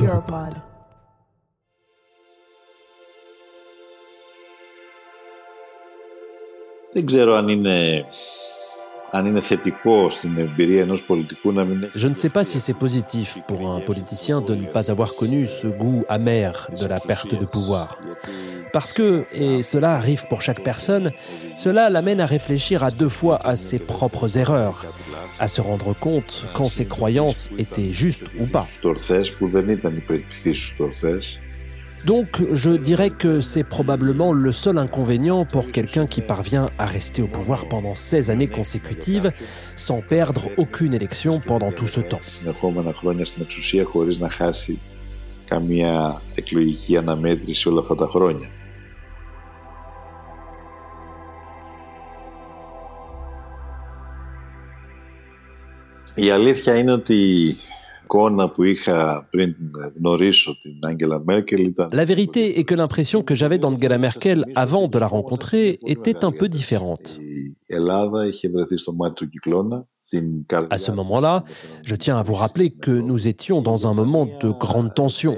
[0.00, 0.52] Europod.
[6.92, 8.06] Δεν ξέρω αν είναι,
[11.94, 15.46] Je ne sais pas si c'est positif pour un politicien de ne pas avoir connu
[15.46, 17.98] ce goût amer de la perte de pouvoir.
[18.72, 21.12] Parce que, et cela arrive pour chaque personne,
[21.56, 24.84] cela l'amène à réfléchir à deux fois à ses propres erreurs,
[25.38, 28.66] à se rendre compte quand ses croyances étaient justes ou pas.
[32.07, 37.21] Donc, je dirais que c'est probablement le seul inconvénient pour quelqu'un qui parvient à rester
[37.21, 39.31] au pouvoir pendant 16 années consécutives
[39.75, 42.21] sans perdre aucune élection pendant tout ce temps.
[42.21, 44.79] Συνεχόμενα χρόνια στην εξουσία χωρίς να χάσει
[45.45, 48.49] καμία εκλογική αναμέτρηση όλα αυτά τα χρόνια.
[56.15, 57.55] Η αλήθεια είναι ότι η
[58.07, 59.55] εικόνα που είχα πριν
[59.97, 61.89] γνωρίσω την Άγγελα Μέρκελ ήταν...
[61.93, 66.31] La vérité est que l'impression que j'avais d'Angela Merkel avant de la rencontrer était un
[66.31, 67.19] peu différente.
[67.65, 69.87] Η Ελλάδα είχε βρεθεί στο μάτι του κυκλώνα.
[70.09, 71.43] Την καρδιά À ce moment-là,
[71.89, 75.35] je tiens à vous rappeler que nous étions dans un moment de grande tension.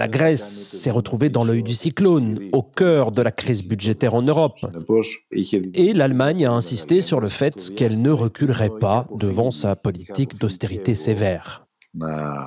[0.00, 0.48] La Grèce
[0.80, 4.58] s'est retrouvée dans l'œil du cyclone, au cœur de la crise budgétaire en Europe.
[4.60, 9.74] Συνεπώς, είχε Et l'Allemagne a insisté sur le fait qu'elle ne reculerait pas devant sa
[9.74, 11.63] politique d'austérité sévère.
[11.95, 12.45] Bah,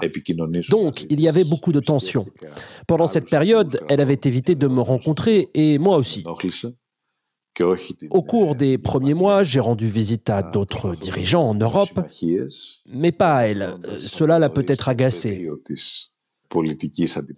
[0.69, 2.27] donc, il y avait beaucoup de tensions.
[2.87, 6.23] Pendant cette période, elle avait évité de me rencontrer et moi aussi.
[8.11, 12.01] Au cours des premiers mois, j'ai rendu visite à d'autres dirigeants en Europe,
[12.93, 13.75] mais pas à elle.
[13.99, 15.49] Cela l'a peut-être agacée.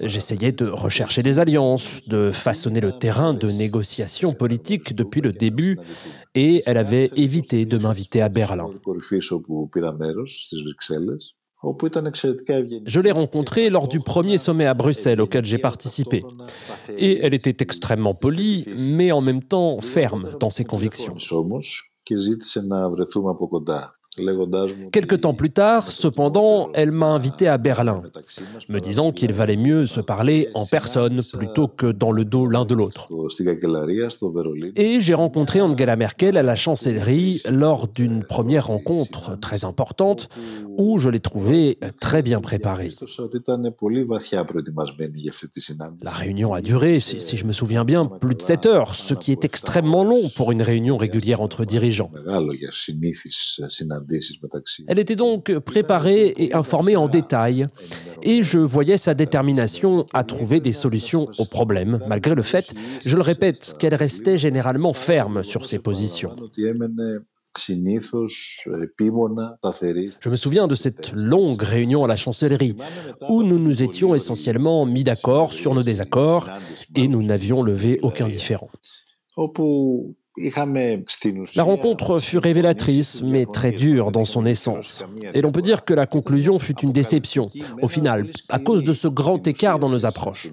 [0.01, 5.79] J'essayais de rechercher des alliances, de façonner le terrain de négociations politiques depuis le début,
[6.35, 8.71] et elle avait évité de m'inviter à Berlin.
[12.87, 16.25] Je l'ai rencontrée lors du premier sommet à Bruxelles auquel j'ai participé.
[16.97, 21.17] Et elle était extrêmement polie, mais en même temps ferme dans ses convictions.
[24.91, 28.03] Quelque temps plus tard, cependant, elle m'a invité à Berlin,
[28.69, 32.65] me disant qu'il valait mieux se parler en personne plutôt que dans le dos l'un
[32.65, 33.09] de l'autre.
[34.75, 40.29] Et j'ai rencontré Angela Merkel à la chancellerie lors d'une première rencontre très importante
[40.77, 42.89] où je l'ai trouvée très bien préparée.
[46.03, 49.15] La réunion a duré, si, si je me souviens bien, plus de 7 heures, ce
[49.15, 52.11] qui est extrêmement long pour une réunion régulière entre dirigeants.
[54.89, 57.67] Elle était donc préparée et informée en détail,
[58.23, 63.17] et je voyais sa détermination à trouver des solutions aux problèmes, malgré le fait, je
[63.17, 66.37] le répète, qu'elle restait généralement ferme sur ses positions.
[67.59, 67.69] Je
[70.29, 72.77] me souviens de cette longue réunion à la chancellerie
[73.29, 76.49] où nous nous étions essentiellement mis d'accord sur nos désaccords
[76.95, 78.71] et nous n'avions levé aucun différent.
[81.57, 85.05] La rencontre fut révélatrice, mais très dure dans son essence.
[85.35, 87.49] Et l'on peut dire que la conclusion fut une déception,
[87.83, 90.51] au final, à cause de ce grand écart dans nos approches.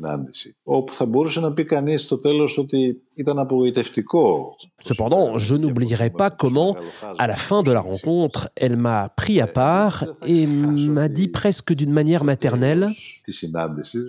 [4.83, 6.75] Cependant, je n'oublierai pas comment,
[7.17, 11.73] à la fin de la rencontre, elle m'a pris à part et m'a dit presque
[11.73, 12.89] d'une manière maternelle,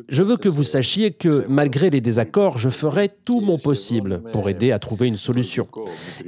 [0.09, 4.49] je veux que vous sachiez que malgré les désaccords, je ferai tout mon possible pour
[4.49, 5.68] aider à trouver une solution.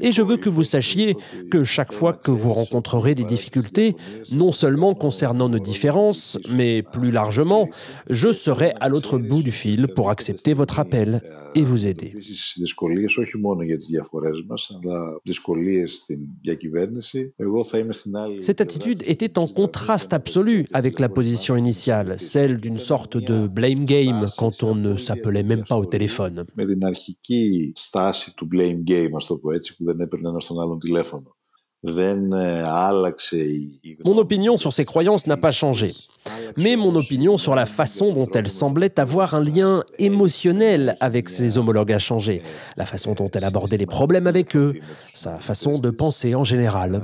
[0.00, 1.16] Et je veux que vous sachiez
[1.50, 3.96] que chaque fois que vous rencontrerez des difficultés,
[4.32, 7.68] non seulement concernant nos différences, mais plus largement,
[8.08, 11.22] je serai à l'autre bout du fil pour accepter votre appel
[11.54, 12.14] et vous aider.
[18.40, 23.84] Cette attitude était en contraste absolu avec la position initiale, celle d'une sorte de blame
[23.84, 26.46] game quand on ne s'appelait même pas au téléphone.
[34.04, 35.94] Mon opinion sur ces croyances n'a pas changé,
[36.58, 41.56] mais mon opinion sur la façon dont elles semblaient avoir un lien émotionnel avec ses
[41.56, 42.42] homologues a changé,
[42.76, 44.74] la façon dont elle abordait les problèmes avec eux,
[45.06, 47.02] sa façon de penser en général.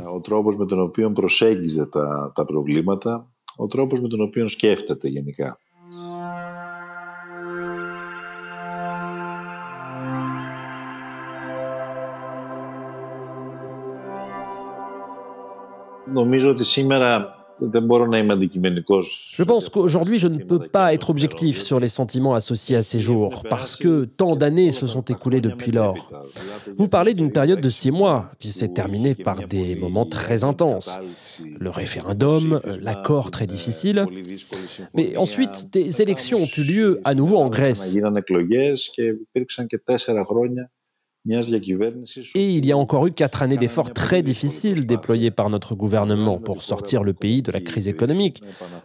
[19.33, 23.01] Je pense qu'aujourd'hui, je ne peux pas être objectif sur les sentiments associés à ces
[23.01, 26.11] jours, parce que tant d'années se sont écoulées depuis lors.
[26.79, 30.91] Vous parlez d'une période de six mois qui s'est terminée par des moments très intenses.
[31.59, 34.07] Le référendum, l'accord très difficile.
[34.95, 37.97] Mais ensuite, des élections ont eu lieu à nouveau en Grèce.
[41.29, 46.39] Et il y a encore eu quatre années d'efforts très difficiles déployés par notre gouvernement
[46.39, 48.43] pour sortir le pays de la crise économique,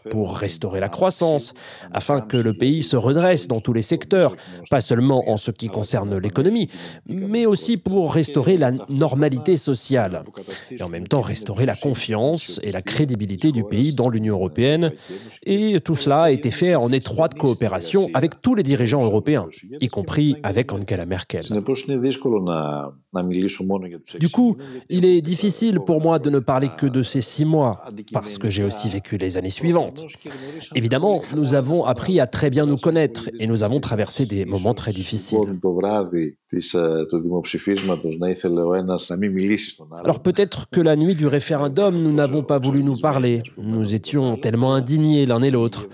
[0.10, 1.54] pour restaurer la croissance,
[1.94, 4.36] afin que le pays se redresse dans tous les secteurs,
[4.70, 6.70] pas seulement en ce qui concerne l'économie,
[7.08, 10.24] mais aussi pour restaurer la normalité sociale,
[10.72, 14.92] et en même temps restaurer la confiance et la crédibilité du pays dans l'Union européenne.
[15.44, 19.48] Et tout cela a été fait en étroite coopération avec tous les dirigeants européens,
[19.80, 21.44] y compris avec Angela Merkel.
[24.19, 24.57] Du coup,
[24.89, 27.81] il est difficile pour moi de ne parler que de ces six mois,
[28.13, 30.06] parce que j'ai aussi vécu les années suivantes.
[30.75, 34.74] Évidemment, nous avons appris à très bien nous connaître et nous avons traversé des moments
[34.74, 35.39] très difficiles.
[40.03, 43.44] Alors peut-être que la nuit du référendum, nous n'avons pas voulu nous parler.
[43.57, 45.88] Nous étions tellement indignés l'un et l'autre.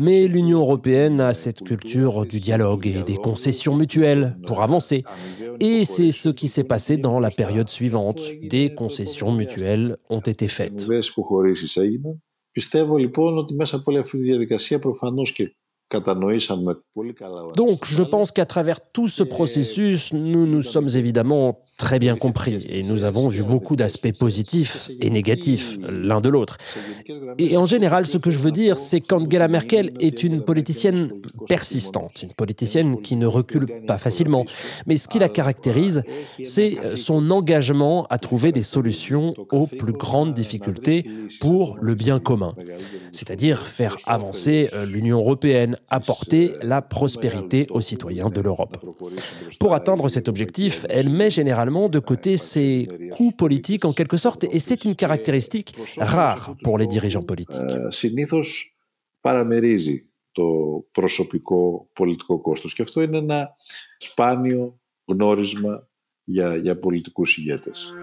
[0.00, 5.04] Mais l'Union européenne a cette culture du dialogue et des concessions mutuelles pour avancer.
[5.60, 8.20] Et c'est ce qui s'est passé dans la période suivante.
[8.42, 10.88] Des concessions mutuelles ont été faites.
[17.56, 22.64] Donc, je pense qu'à travers tout ce processus, nous nous sommes évidemment très bien compris
[22.68, 26.58] et nous avons vu beaucoup d'aspects positifs et négatifs l'un de l'autre.
[27.38, 31.10] Et en général, ce que je veux dire, c'est qu'Angela Merkel est une politicienne
[31.48, 34.44] persistante, une politicienne qui ne recule pas facilement.
[34.86, 36.02] Mais ce qui la caractérise,
[36.44, 41.04] c'est son engagement à trouver des solutions aux plus grandes difficultés
[41.40, 42.54] pour le bien commun,
[43.12, 48.75] c'est-à-dire faire avancer l'Union européenne, apporter la prospérité aux citoyens de l'Europe.
[49.61, 54.41] Pour atteindre cet objectif, elle met généralement de côté ses coups politiques en quelque sorte,
[54.55, 57.73] et c'est une caractéristique rare pour les dirigeants politiques.
[60.35, 60.47] το
[60.91, 62.73] προσωπικό πολιτικό κόστος.
[62.73, 63.55] Και αυτό είναι ένα
[63.97, 65.87] σπάνιο γνώρισμα
[66.23, 67.93] για, για πολιτικούς ηγέτες.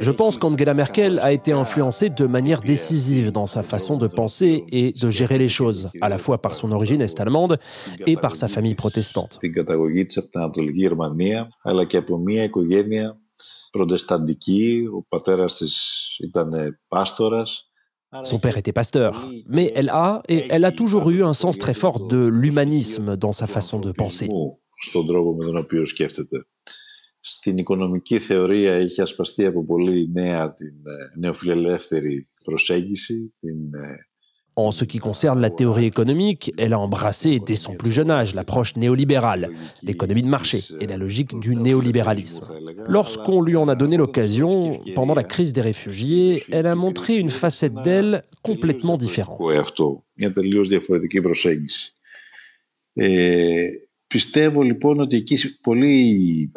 [0.00, 4.64] Je pense qu'Angela Merkel a été influencée de manière décisive dans sa façon de penser
[4.70, 7.58] et de gérer les choses, à la fois par son origine est-allemande
[8.06, 9.38] et par sa famille protestante.
[18.22, 21.74] Son père était pasteur, mais elle a et elle a toujours eu un sens très
[21.74, 24.28] fort de l'humanisme dans sa façon de penser
[24.77, 26.45] στον τρόπο με τον οποίο σκέφτεται.
[27.19, 30.73] Στην οικονομική θεωρία έχει ασπαστεί από πολύ νέα την
[31.19, 33.69] νεοφιλελεύθερη προσέγγιση, την
[34.55, 38.35] En ce qui concerne la théorie économique, elle a embrassé dès son plus jeune âge
[38.35, 39.49] l'approche néolibérale,
[39.81, 42.45] l'économie de marché et la logique du néolibéralisme.
[42.87, 47.31] Lorsqu'on lui en a donné l'occasion, pendant la crise des réfugiés, elle a montré une
[47.31, 49.39] facette d'elle complètement différente.
[54.07, 56.51] πιστεύω λοιπόν ότι εκεί πολύ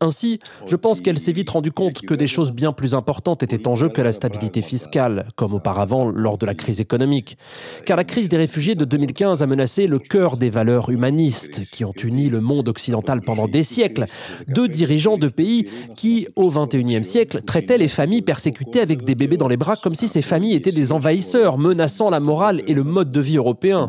[0.00, 3.68] Ainsi, je pense qu'elle s'est vite rendue compte que des choses bien plus importantes étaient
[3.68, 7.36] en jeu que la stabilité fiscale, comme auparavant lors de la crise économique.
[7.84, 11.84] Car la crise des réfugiés de 2015 a menacé le cœur des valeurs humanistes qui
[11.84, 14.06] ont uni le monde occidental pendant des siècles.
[14.48, 19.36] Deux dirigeants de pays qui, au XXIe siècle, traitaient les familles persécutées avec des bébés
[19.36, 22.84] dans les bras comme si ces familles étaient des envahisseurs, menaçant la morale et le
[22.84, 23.86] mode de vie européen.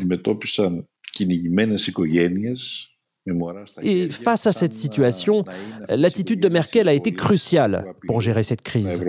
[1.17, 2.91] κυνηγημένες οικογένειες
[3.81, 5.43] Et face à cette situation,
[5.89, 9.01] l'attitude de Merkel a été cruciale pour gérer cette crise.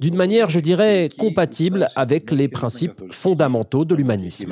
[0.00, 4.50] D'une manière, je dirais, compatible avec les principes fondamentaux de l'humanisme.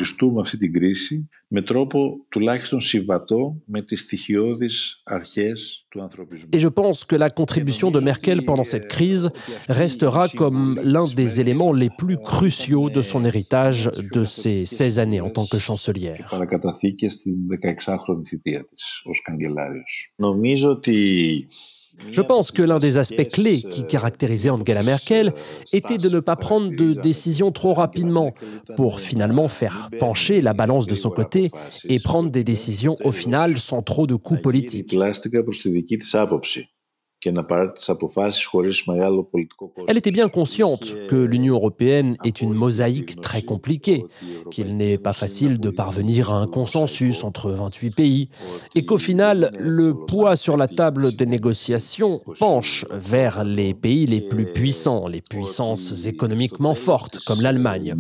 [6.53, 9.31] Et je pense que la contribution de Merkel pendant cette crise
[9.69, 15.21] restera comme l'un des éléments les plus cruciaux de son héritage de ces 16 années
[15.21, 16.35] en tant que chancelière.
[22.09, 25.33] Je pense que l'un des aspects clés qui caractérisait Angela Merkel
[25.73, 28.35] était de ne pas prendre de décisions trop rapidement
[28.77, 31.51] pour finalement faire pencher la balance de son côté
[31.89, 34.95] et prendre des décisions au final sans trop de coups politiques.
[39.89, 44.05] Elle était bien consciente que l'Union européenne est une mosaïque très compliquée,
[44.51, 48.29] qu'il n'est pas facile de parvenir à un consensus entre 28 pays,
[48.75, 54.21] et qu'au final, le poids sur la table des négociations penche vers les pays les
[54.21, 57.95] plus puissants, les puissances économiquement fortes, comme l'Allemagne.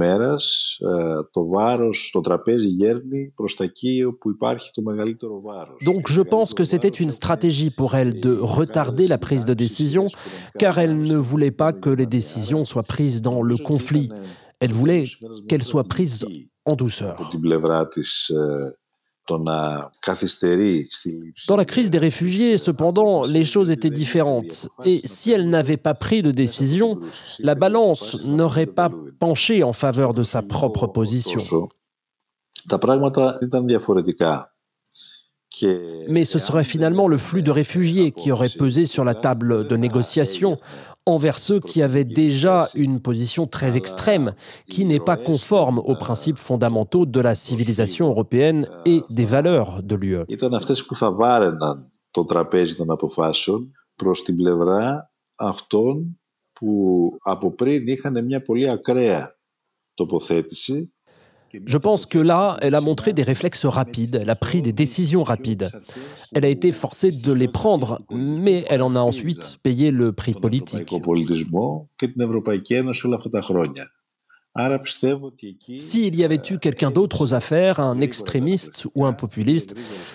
[5.83, 10.07] Donc je pense que c'était une stratégie pour elle de retarder la prise de décision,
[10.59, 14.09] car elle ne voulait pas que les décisions soient prises dans le conflit.
[14.61, 15.07] Elle voulait
[15.49, 16.25] qu'elles soient prises
[16.65, 17.31] en douceur.
[21.49, 24.69] Dans la crise des réfugiés, cependant, les choses étaient différentes.
[24.85, 27.01] Et si elle n'avait pas pris de décision,
[27.41, 31.41] la balance n'aurait pas penché en faveur de sa propre position.
[36.09, 39.77] Mais ce serait finalement le flux de réfugiés qui aurait pesé sur la table de
[39.77, 40.59] négociation
[41.07, 44.35] envers ceux qui avaient déjà une position très extrême,
[44.69, 49.95] qui n'est pas conforme aux principes fondamentaux de la civilisation européenne et des valeurs de
[49.95, 50.25] l'UE.
[61.53, 65.23] Je pense que là, elle a montré des réflexes rapides, elle a pris des décisions
[65.23, 65.71] rapides.
[66.35, 70.35] Elle a été forcée de les prendre, mais elle en a ensuite payé le prix
[70.35, 70.95] politique.
[75.79, 79.75] S'il y avait eu quelqu'un d'autre aux affaires, un extrémiste ou un populiste,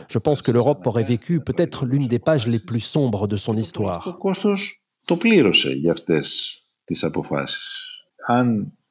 [0.10, 3.56] je pense que l'Europe aurait vécu peut-être l'une des pages les plus sombres de son
[3.56, 4.18] histoire.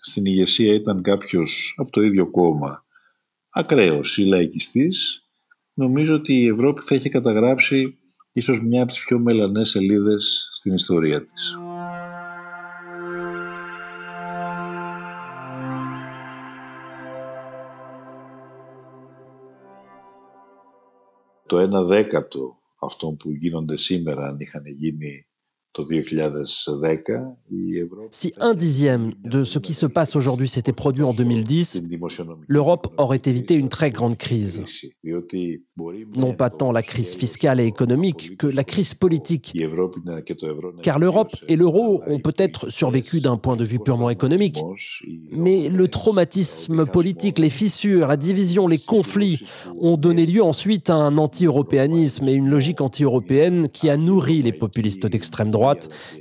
[0.00, 2.84] Στην ηγεσία ήταν κάποιος από το ίδιο κόμμα
[3.50, 5.28] ακραίος ή λαϊκιστής,
[5.74, 7.98] νομίζω ότι η Ευρώπη θα είχε καταγράψει
[8.32, 11.56] ίσως μια από τις πιο μελανές σελίδες στην ιστορία της.
[21.46, 25.26] Το ένα δέκατο αυτών που γίνονται σήμερα αν είχαν γίνει
[28.10, 31.84] Si un dixième de ce qui se passe aujourd'hui s'était produit en 2010,
[32.48, 34.62] l'Europe aurait évité une très grande crise.
[36.16, 39.56] Non pas tant la crise fiscale et économique que la crise politique.
[40.82, 44.58] Car l'Europe et l'euro ont peut-être survécu d'un point de vue purement économique.
[45.30, 49.44] Mais le traumatisme politique, les fissures, la division, les conflits
[49.78, 54.52] ont donné lieu ensuite à un anti-européanisme et une logique anti-européenne qui a nourri les
[54.52, 55.59] populistes d'extrême droite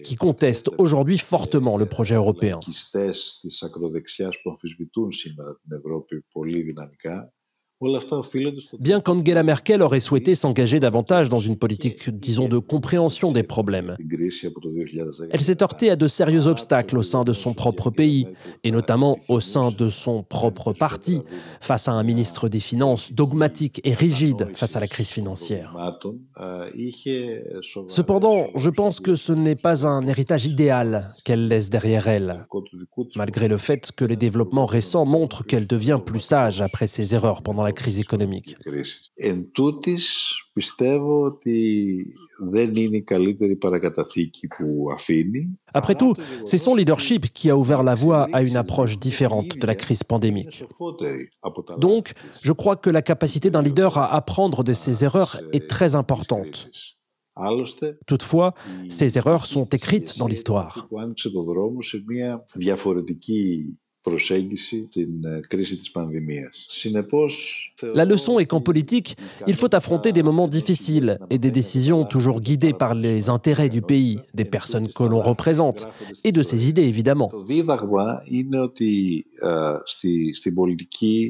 [0.04, 2.60] qui contestent aujourd'hui fortement le projet européen.
[8.80, 13.96] Bien qu'Angela Merkel aurait souhaité s'engager davantage dans une politique, disons, de compréhension des problèmes,
[15.32, 18.28] elle s'est heurtée à de sérieux obstacles au sein de son propre pays,
[18.66, 21.22] et notamment au sein de son propre parti,
[21.62, 25.74] face à un ministre des Finances dogmatique et rigide face à la crise financière.
[27.88, 32.46] Cependant, je pense que ce n'est pas un héritage idéal qu'elle laisse derrière elle,
[33.16, 37.42] malgré le fait que les développements récents montrent qu'elle devient plus sage après ses erreurs
[37.42, 38.56] pendant la crise économique.
[45.74, 49.68] Après tout, c'est son leadership qui a ouvert la voie à une approche différente de
[49.68, 50.64] la crise pandémique.
[51.78, 55.96] Donc, je crois que la capacité d'un leader à apprendre de ses erreurs est très
[55.96, 56.70] importante.
[58.06, 58.54] Toutefois,
[58.90, 60.90] ces erreurs sont écrites dans l'histoire.
[67.94, 72.42] La leçon est qu'en politique, il faut affronter des moments difficiles et des décisions toujours
[72.42, 75.88] guidées par les intérêts du pays, des personnes que l'on représente
[76.24, 77.32] et de ses idées évidemment.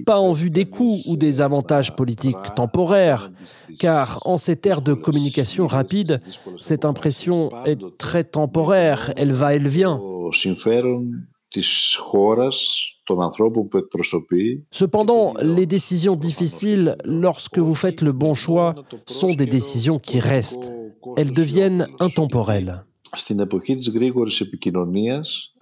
[0.05, 3.31] Pas en vue des coûts ou des avantages politiques temporaires,
[3.79, 6.21] car en cette ère de communication rapide,
[6.59, 9.99] cette impression est très temporaire, elle va, elle vient.
[14.71, 18.75] Cependant, les décisions difficiles, lorsque vous faites le bon choix,
[19.07, 20.71] sont des décisions qui restent.
[21.17, 22.83] Elles deviennent intemporelles.
[23.13, 25.53] Στην εποχή της γρήγορης επικοινωνίας,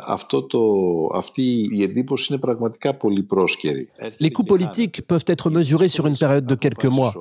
[1.14, 3.90] αυτή η εντύπωση είναι πραγματικά πολύ πρόσκαιρη.
[4.18, 7.14] Οι κόκκινε πολιτικοί peuvent être mesurés sur une période de quelques mois,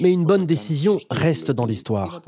[0.00, 2.20] mais une bonne décision reste dans l'histoire.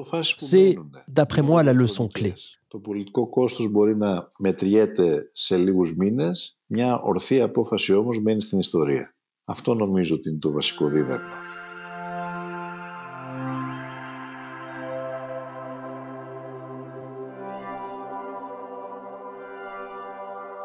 [0.51, 0.79] C'est,
[1.19, 2.33] d'après moi, la leçon clé.
[2.69, 8.59] Το κόστος πολιτικό μπορεί να μετριέται σε λίγους μήνες, μια ορθή απόφαση όμως μένει στην
[8.59, 9.15] ιστορία.
[9.45, 11.31] Αυτό νομίζω ότι είναι το βασικό δίδαγμα.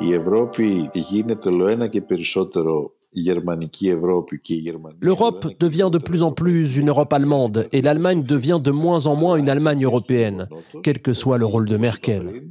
[0.07, 2.93] Η Ευρώπη γίνεται όλο ένα και περισσότερο
[5.01, 9.17] L'Europe devient de plus en plus une Europe allemande et l'Allemagne devient de moins en
[9.17, 10.49] moins une Allemagne européenne,
[10.83, 12.45] quel que soit le rôle de Merkel.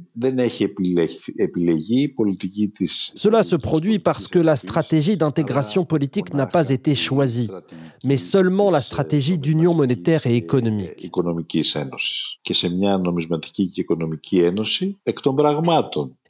[3.24, 7.50] Cela se produit parce que la stratégie d'intégration politique n'a pas été choisie,
[8.04, 11.10] mais seulement la stratégie d'union monétaire et économique.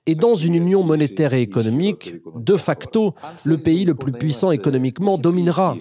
[0.07, 5.17] Et dans une union monétaire et économique, de facto, le pays le plus puissant économiquement
[5.17, 5.75] dominera.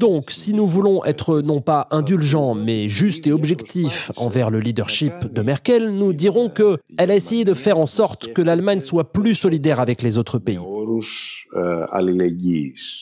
[0.00, 5.12] Donc, si nous voulons être non pas indulgents, mais justes et objectifs envers le leadership
[5.30, 9.12] de Merkel, nous dirons que elle a essayé de faire en sorte que l'Allemagne soit
[9.12, 10.58] plus solidaire avec les autres pays.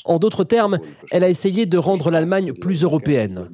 [0.04, 0.78] En d'autres termes,
[1.10, 3.48] elle a essayé de rendre l'Allemagne plus européenne.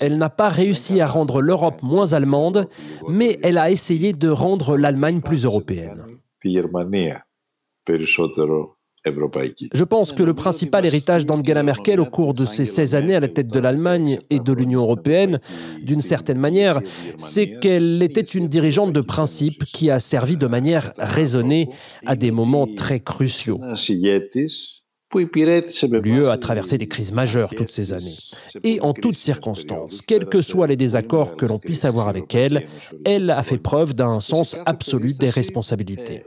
[0.00, 2.68] Elle n'a pas réussi à rendre l'Europe moins allemande,
[3.08, 6.04] mais elle a essayé de rendre l'Allemagne plus européenne.
[9.06, 13.20] Je pense que le principal héritage d'Angela Merkel au cours de ces 16 années à
[13.20, 15.40] la tête de l'Allemagne et de l'Union européenne,
[15.82, 16.80] d'une certaine manière,
[17.18, 21.68] c'est qu'elle était une dirigeante de principe qui a servi de manière raisonnée
[22.06, 23.60] à des moments très cruciaux.
[26.02, 28.16] L'UE a traversé des crises majeures toutes ces années.
[28.64, 32.66] Et en toutes circonstances, quels que soient les désaccords que l'on puisse avoir avec elle,
[33.04, 36.24] elle a fait preuve d'un sens absolu des responsabilités.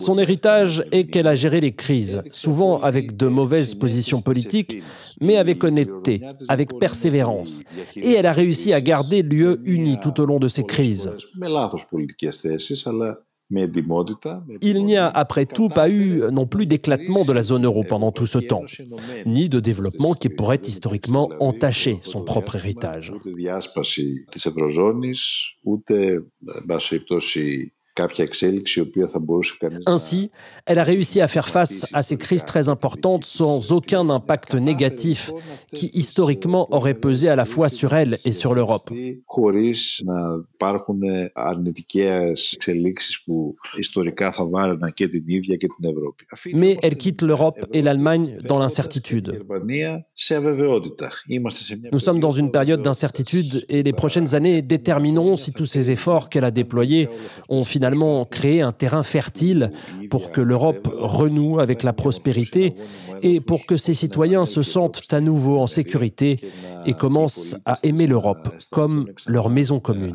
[0.00, 4.82] Son héritage est qu'elle a géré les crises, souvent avec de mauvaises positions politiques,
[5.20, 7.62] mais avec honnêteté, avec persévérance.
[7.96, 11.10] Et elle a réussi à garder l'UE unie tout au long de ces crises.
[14.62, 18.10] Il n'y a après tout pas eu non plus d'éclatement de la zone euro pendant
[18.10, 18.64] tout ce temps,
[19.26, 23.12] ni de développement qui pourrait historiquement entacher son propre héritage.
[29.86, 30.30] Ainsi,
[30.64, 35.30] elle a réussi à faire face à ces crises très importantes sans aucun impact négatif
[35.74, 38.90] qui historiquement aurait pesé à la fois sur elle et sur l'Europe.
[46.54, 49.44] Mais elle quitte l'Europe et l'Allemagne dans l'incertitude.
[51.92, 56.30] Nous sommes dans une période d'incertitude et les prochaines années détermineront si tous ces efforts
[56.30, 57.10] qu'elle a déployés
[57.50, 59.72] ont finalement finalement créer un terrain fertile
[60.08, 62.74] pour que l'Europe renoue avec la prospérité
[63.22, 66.38] et pour que ses citoyens se sentent à nouveau en sécurité
[66.86, 70.14] et commencent à aimer l'Europe comme leur maison commune.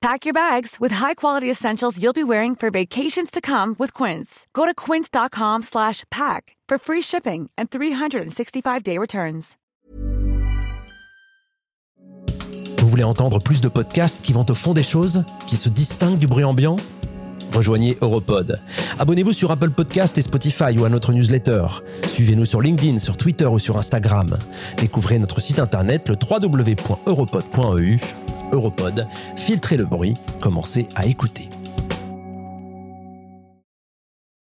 [0.00, 4.46] Pack your bags with high-quality essentials you'll be wearing for vacations to come with Quince.
[4.54, 9.56] Go to quince.com slash pack for free shipping and 365-day returns.
[12.78, 16.18] Vous voulez entendre plus de podcasts qui vont au fond des choses, qui se distinguent
[16.18, 16.76] du bruit ambiant?
[17.52, 18.60] Rejoignez Europod.
[19.00, 21.66] Abonnez-vous sur Apple Podcast et Spotify ou à notre newsletter.
[22.06, 24.28] Suivez-nous sur LinkedIn, sur Twitter ou sur Instagram.
[24.76, 27.98] Découvrez notre site internet le www.europod.eu
[28.52, 29.06] Europod,
[29.36, 31.50] filtrez le bruit, commencez à écouter.